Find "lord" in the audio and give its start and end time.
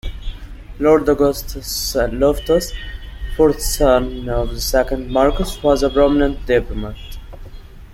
0.79-1.07